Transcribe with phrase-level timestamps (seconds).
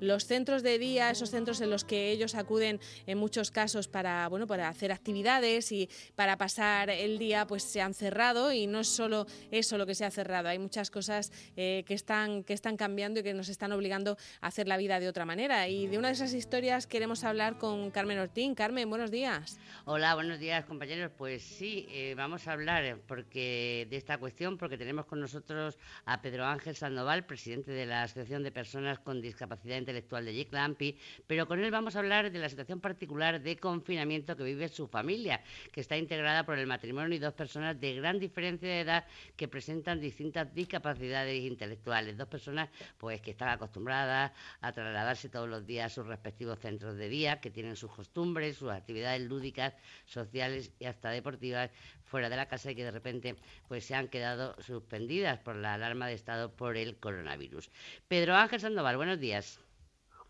[0.00, 4.28] Los centros de día, esos centros en los que ellos acuden en muchos casos para,
[4.28, 8.80] bueno, para hacer actividades y para pasar el día, pues se han cerrado y no
[8.80, 10.48] es solo eso lo que se ha cerrado.
[10.48, 14.48] Hay muchas cosas eh, que, están, que están cambiando y que nos están obligando a
[14.48, 15.68] hacer la vida de otra manera.
[15.68, 18.54] Y de una de esas historias queremos hablar con Carmen Ortín.
[18.54, 19.58] Carmen, buenos días.
[19.84, 21.10] Hola, buenos días compañeros.
[21.16, 26.22] Pues sí, eh, vamos a hablar porque de esta cuestión porque tenemos con nosotros a
[26.22, 31.46] Pedro Ángel Sandoval, presidente de la Asociación de Personas con Discapacidad intelectual de Yiclampi, pero
[31.46, 35.42] con él vamos a hablar de la situación particular de confinamiento que vive su familia,
[35.72, 39.06] que está integrada por el matrimonio y dos personas de gran diferencia de edad
[39.36, 42.18] que presentan distintas discapacidades intelectuales.
[42.18, 46.96] Dos personas pues que están acostumbradas a trasladarse todos los días a sus respectivos centros
[46.96, 49.74] de día, que tienen sus costumbres, sus actividades lúdicas,
[50.04, 51.70] sociales y hasta deportivas
[52.04, 53.36] fuera de la casa y que de repente
[53.68, 57.70] pues se han quedado suspendidas por la alarma de estado por el coronavirus.
[58.08, 59.60] Pedro Ángel Sandoval, buenos días.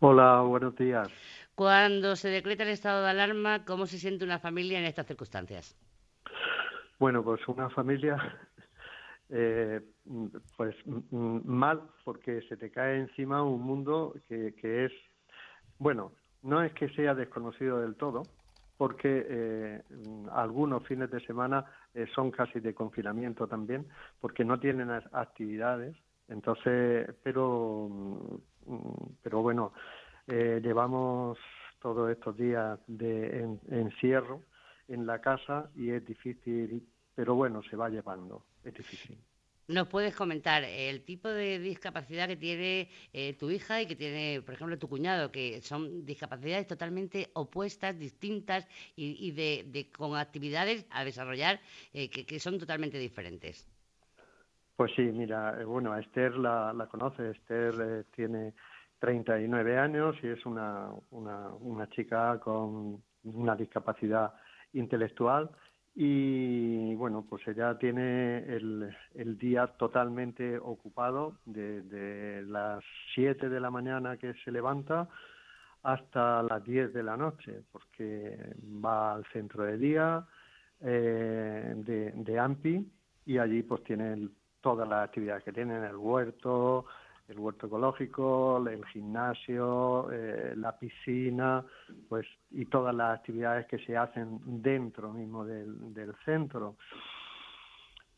[0.01, 1.09] Hola, buenos días.
[1.55, 5.75] Cuando se decreta el estado de alarma, ¿cómo se siente una familia en estas circunstancias?
[6.99, 8.17] Bueno, pues una familia,
[9.29, 9.81] eh,
[10.55, 10.73] pues
[11.11, 14.91] mal, porque se te cae encima un mundo que, que es,
[15.79, 16.13] bueno,
[16.43, 18.23] no es que sea desconocido del todo,
[18.77, 19.83] porque eh,
[20.31, 23.85] algunos fines de semana eh, son casi de confinamiento también,
[24.21, 25.97] porque no tienen actividades.
[26.29, 28.35] Entonces, pero, mm,
[29.21, 29.73] pero bueno,
[30.27, 31.37] eh, llevamos
[31.81, 34.41] todos estos días de encierro
[34.87, 39.17] en la casa y es difícil, pero bueno, se va llevando, es difícil.
[39.69, 44.41] ¿Nos puedes comentar el tipo de discapacidad que tiene eh, tu hija y que tiene,
[44.41, 51.05] por ejemplo, tu cuñado, que son discapacidades totalmente opuestas, distintas y, de, con actividades a
[51.05, 51.61] desarrollar
[51.93, 53.69] eh, que, son totalmente diferentes?
[54.79, 57.31] Pues sí, mira, eh, bueno, a Esther la, la conoce.
[57.31, 58.53] Esther tiene
[58.99, 64.33] 39 años y es una, una, una chica con una discapacidad
[64.71, 65.49] intelectual
[65.95, 72.81] y bueno, pues ella tiene el, el día totalmente ocupado de, las
[73.15, 75.09] 7 de la mañana que se levanta
[75.83, 80.25] hasta las 10 de la noche, porque va al centro de día
[80.79, 82.89] eh, de, de AMPI
[83.25, 84.29] y allí pues tiene
[84.61, 86.85] todas las actividades que tienen, el huerto,
[87.27, 91.63] el huerto ecológico, el gimnasio, eh, la piscina,
[92.07, 96.75] pues y todas las actividades que se hacen dentro mismo del, del centro.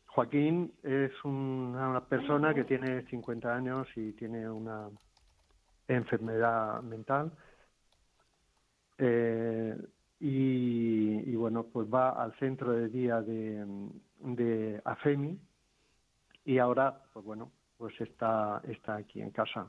[0.06, 4.88] Joaquín es una persona que tiene 50 años y tiene una
[5.88, 7.32] enfermedad mental
[8.98, 9.76] eh,
[10.20, 13.64] y, y, bueno pues va al centro de día de,
[14.20, 15.38] de AFEMI
[16.44, 19.66] y ahora pues bueno pues está, está aquí en casa.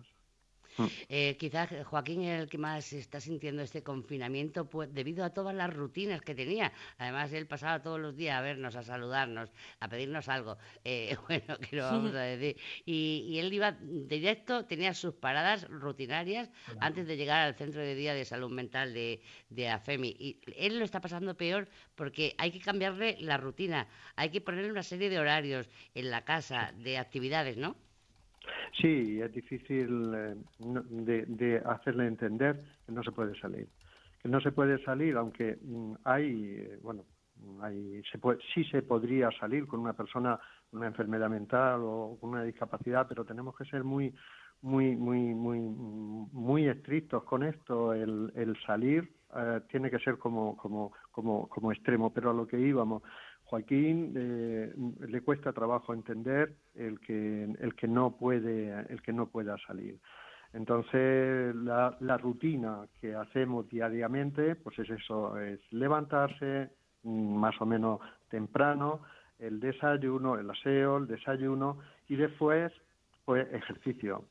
[0.77, 0.85] Mm.
[1.09, 5.55] Eh, quizás Joaquín es el que más está sintiendo este confinamiento pues, debido a todas
[5.55, 6.71] las rutinas que tenía.
[6.97, 10.57] Además, él pasaba todos los días a vernos, a saludarnos, a pedirnos algo.
[10.83, 12.57] Eh, bueno, que lo vamos a decir.
[12.85, 18.13] Y, él iba directo, tenía sus paradas rutinarias antes de llegar al centro de día
[18.13, 20.15] de salud mental de, de AFEMI.
[20.19, 24.71] Y él lo está pasando peor porque hay que cambiarle la rutina, hay que ponerle
[24.71, 27.75] una serie de horarios en la casa, de actividades, ¿no?
[28.79, 33.67] Sí, es difícil eh, de, hacerle entender que no se puede salir.
[34.21, 37.05] Que no se puede salir, aunque mm, hay, eh, bueno,
[37.61, 40.39] hay, se puede, sí se podría salir con una persona
[40.69, 44.13] con una enfermedad mental o con una discapacidad, pero tenemos que ser muy,
[44.61, 47.93] muy, muy, muy, muy estrictos con esto.
[47.93, 52.47] El, el salir eh, tiene que ser como, como, como, como extremo, pero a lo
[52.47, 53.03] que íbamos
[53.53, 54.73] Joaquín eh,
[55.07, 59.99] le cuesta trabajo entender el que el que no puede el que no pueda salir.
[60.53, 66.71] Entonces la, la rutina que hacemos diariamente, pues es eso, es levantarse
[67.03, 69.01] mm, más o menos temprano,
[69.37, 71.77] el desayuno, el aseo, el desayuno
[72.07, 72.73] y después
[73.23, 74.25] pues ejercicio,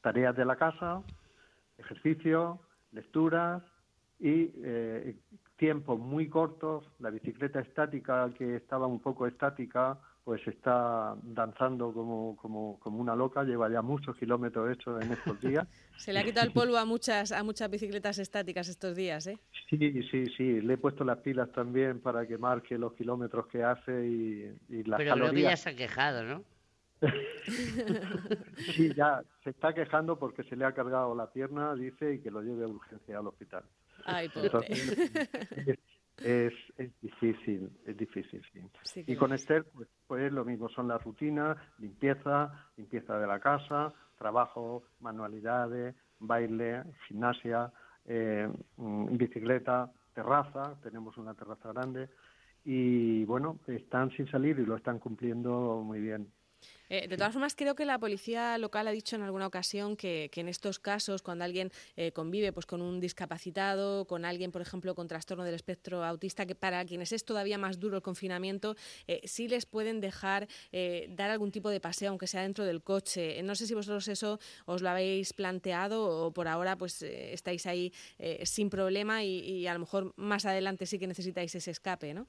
[0.00, 1.02] tareas de la casa,
[1.76, 2.60] ejercicio,
[2.92, 3.64] lecturas
[4.20, 5.16] y eh,
[5.64, 12.36] tiempos muy cortos, la bicicleta estática que estaba un poco estática, pues está danzando como,
[12.36, 15.66] como, como una loca, lleva ya muchos kilómetros hechos en estos días.
[15.96, 19.38] Se le ha quitado el polvo a muchas, a muchas bicicletas estáticas estos días, ¿eh?
[19.70, 23.64] Sí, sí, sí, le he puesto las pilas también para que marque los kilómetros que
[23.64, 25.32] hace y, y las Pero calorías.
[25.32, 26.44] Pero ya se ha quejado, ¿no?
[28.76, 32.30] sí, ya se está quejando porque se le ha cargado la pierna, dice, y que
[32.30, 33.64] lo lleve a urgencia al hospital.
[34.06, 34.30] Ay,
[36.18, 38.42] es, es, difícil, es difícil,
[38.84, 39.04] sí.
[39.06, 43.92] y con Esther, pues, pues lo mismo, son las rutinas, limpieza, limpieza de la casa,
[44.18, 47.72] trabajo, manualidades, baile, gimnasia,
[48.06, 52.08] eh, mm, bicicleta, terraza, tenemos una terraza grande
[52.64, 56.28] y bueno, están sin salir y lo están cumpliendo muy bien.
[56.90, 60.30] Eh, de todas formas, creo que la policía local ha dicho en alguna ocasión que,
[60.34, 64.94] en estos casos, cuando alguien eh, convive pues, con un discapacitado, con alguien, por ejemplo,
[64.94, 68.76] con trastorno del espectro autista, que para quienes es todavía más duro el confinamiento,
[69.06, 70.48] eh, sí les pueden dejar
[71.08, 73.42] dar algún tipo de paseo, aunque sea dentro del coche.
[73.42, 77.92] No sé si vosotros eso os lo habéis planteado o por ahora pues estáis ahí
[78.44, 82.28] sin problema y, y a lo mejor más adelante sí que necesitáis ese escape, ¿no?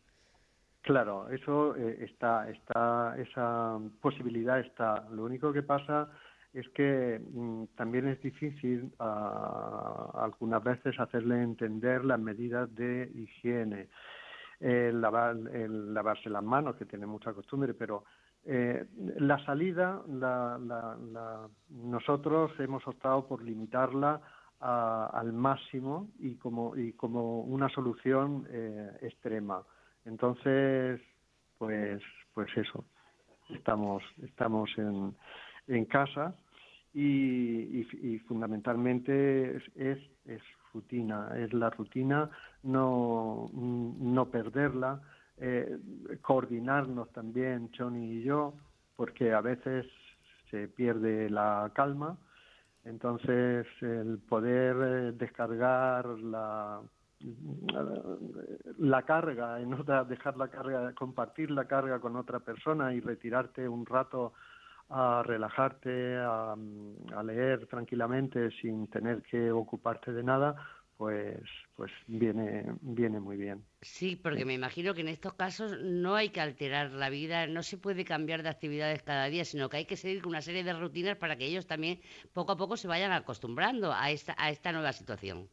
[0.85, 5.07] Claro, eso eh, está, está, esa posibilidad está.
[5.09, 6.11] Lo único que pasa
[6.53, 13.89] es que mm, también es difícil algunas veces hacerle entender las medidas de higiene,
[14.59, 18.03] el, lavar, el lavarse las manos, que tiene mucha costumbre, pero
[18.45, 18.85] eh,
[19.17, 24.21] la salida, la, la, nosotros hemos optado por limitarla
[24.59, 29.63] al máximo y como, y como una solución eh, extrema.
[30.05, 31.01] Entonces,
[31.57, 32.01] pues,
[32.33, 32.85] pues eso,
[33.49, 35.15] estamos, estamos en,
[35.67, 36.35] en casa
[36.93, 40.41] y, y, fundamentalmente es, es,
[40.73, 42.29] rutina, es la rutina,
[42.63, 45.01] no, no perderla,
[45.37, 45.77] eh,
[46.21, 48.53] coordinarnos también, Johnny y yo,
[48.97, 49.85] porque a veces
[50.51, 52.17] se pierde la calma,
[52.83, 56.81] entonces el poder eh, descargar la
[58.77, 63.67] la carga, en otra dejar la carga, compartir la carga con otra persona y retirarte
[63.67, 64.33] un rato
[64.89, 66.55] a relajarte, a,
[67.23, 70.55] leer tranquilamente sin tener que ocuparte de nada,
[70.97, 71.41] pues
[71.75, 73.65] pues viene viene muy bien.
[73.81, 77.63] Sí, porque me imagino que en estos casos no hay que alterar la vida, no
[77.63, 80.63] se puede cambiar de actividades cada día, sino que hay que seguir con una serie
[80.63, 81.99] de rutinas para que ellos también
[82.33, 85.49] poco a poco se vayan acostumbrando a esta a esta nueva situación.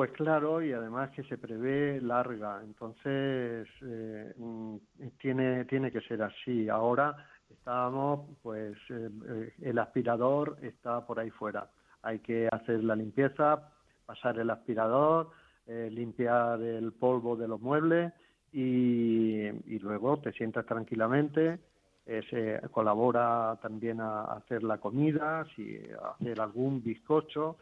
[0.00, 4.76] Pues claro, y además que se prevé larga, entonces eh, mm,
[5.20, 6.70] tiene, tiene que ser así.
[6.70, 7.14] Ahora
[7.50, 11.68] estábamos, pues eh, eh, el aspirador está por ahí fuera.
[12.00, 13.74] Hay que hacer la limpieza,
[14.06, 15.32] pasar el aspirador,
[15.66, 18.10] limpiar el polvo de los muebles
[18.54, 21.58] y, y luego te sientas tranquilamente.
[22.06, 27.58] se colabora también a hacer la comida, si hacer algún bizcocho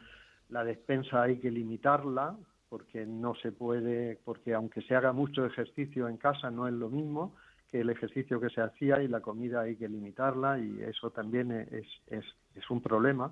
[0.49, 2.35] la despensa hay que limitarla
[2.69, 6.89] porque no se puede, porque aunque se haga mucho ejercicio en casa no es lo
[6.89, 7.35] mismo
[7.69, 11.51] que el ejercicio que se hacía y la comida hay que limitarla y eso también
[11.51, 12.25] es, es,
[12.55, 13.31] es un problema,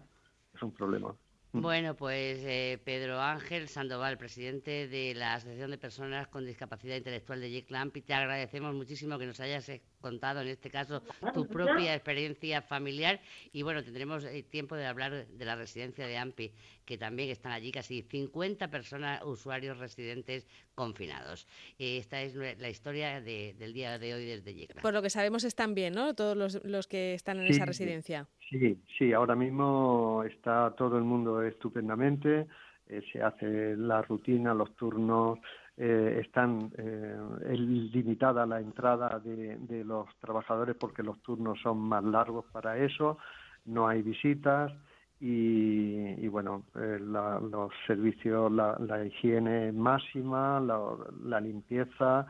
[0.54, 1.16] es un problema.
[1.58, 1.62] Mm.
[1.62, 7.42] Bueno, pues eh, Pedro Ángel Sandoval, presidente de la Asociación de Personas con Discapacidad Intelectual
[7.42, 11.02] de y te agradecemos muchísimo que nos hayas contado en este caso
[11.34, 13.20] tu propia experiencia familiar
[13.52, 16.54] y bueno, tendremos eh, tiempo de hablar de la residencia de AMPI,
[16.86, 21.48] que también están allí casi 50 personas, usuarios residentes confinados.
[21.80, 24.82] esta es la historia del día de hoy desde Yecla.
[24.82, 26.14] Por lo que sabemos están bien, ¿no?
[26.14, 28.28] Todos los, que están en esa residencia.
[28.50, 32.48] Sí, sí, ahora mismo está todo el mundo estupendamente,
[32.88, 35.40] eh, se hace la rutina, los turnos,
[35.76, 37.18] eh, están eh,
[37.58, 43.18] limitada la entrada de, de, los trabajadores porque los turnos son más largos para eso,
[43.66, 44.72] no hay visitas
[45.20, 50.80] y, y bueno, eh, los servicios, la, la higiene máxima, la,
[51.26, 52.26] la limpieza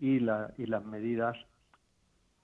[0.00, 1.36] y, la, y las medidas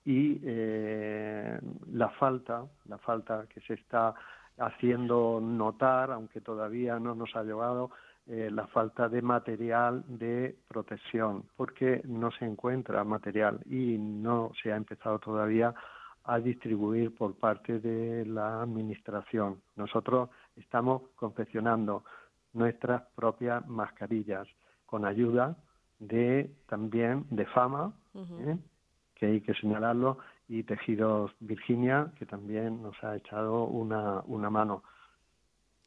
[0.06, 1.58] y eh,
[1.92, 4.14] la falta, la falta que se está
[4.56, 7.90] haciendo notar, aunque todavía no nos ha llegado,
[8.28, 14.72] eh, la falta de material de protección, porque no se encuentra material y no se
[14.72, 15.74] ha empezado todavía
[16.22, 19.60] a distribuir por parte de la administración.
[19.74, 22.04] Nosotros estamos confeccionando
[22.52, 24.46] nuestras propias mascarillas
[24.86, 25.56] con ayuda
[25.98, 27.92] de también de Fama,
[29.18, 30.18] que hay que señalarlo,
[30.48, 34.82] y Tejidos Virginia, que también nos ha echado una, una mano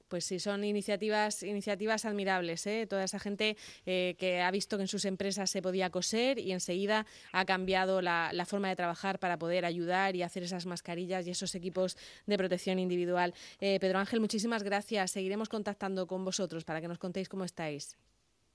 [0.10, 2.66] pues sí, son iniciativas, iniciativas admirables.
[2.68, 2.88] ¿eh?
[2.90, 3.56] Toda esa gente
[3.86, 8.02] eh, que ha visto que en sus empresas se podía coser y enseguida ha cambiado
[8.02, 11.96] la, forma de trabajar para poder ayudar y hacer esas mascarillas y esos equipos
[12.26, 13.36] de protección individual.
[13.62, 15.12] Eh, Pedro Ángel, muchísimas gracias.
[15.12, 17.96] Seguiremos contactando con vosotros para que nos contéis cómo estáis.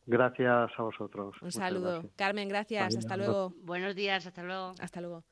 [0.07, 1.35] Gracias a vosotros.
[1.41, 2.05] Un saludo.
[2.17, 2.97] Carmen, gracias.
[2.97, 3.53] Hasta luego.
[3.63, 4.75] Buenos días, hasta luego.
[4.81, 5.25] Hasta luego.